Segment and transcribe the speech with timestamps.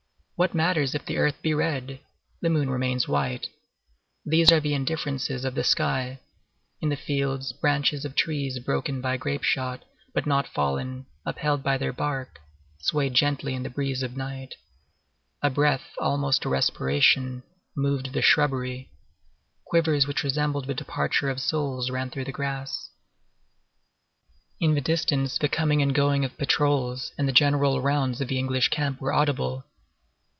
[0.41, 1.99] What matters it if the earth be red!
[2.41, 3.47] the moon remains white;
[4.25, 6.17] these are the indifferences of the sky.
[6.81, 9.85] In the fields, branches of trees broken by grape shot,
[10.15, 12.39] but not fallen, upheld by their bark,
[12.79, 14.55] swayed gently in the breeze of night.
[15.43, 17.43] A breath, almost a respiration,
[17.77, 18.89] moved the shrubbery.
[19.67, 22.89] Quivers which resembled the departure of souls ran through the grass.
[24.59, 28.39] In the distance the coming and going of patrols and the general rounds of the
[28.39, 29.65] English camp were audible.